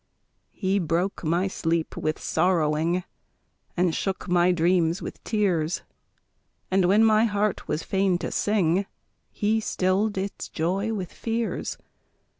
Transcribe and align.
He 0.49 0.79
broke 0.79 1.23
my 1.23 1.47
sleep 1.47 1.95
with 1.95 2.17
sorrowing, 2.19 3.03
And 3.77 3.93
shook 3.93 4.27
my 4.27 4.51
dreams 4.51 4.99
with 4.99 5.23
tears, 5.23 5.83
And 6.71 6.85
when 6.85 7.03
my 7.05 7.25
heart 7.25 7.67
was 7.67 7.83
fain 7.83 8.17
to 8.17 8.31
sing, 8.31 8.87
He 9.29 9.59
stilled 9.59 10.17
its 10.17 10.49
joy 10.49 10.91
with 10.91 11.13
fears. 11.13 11.77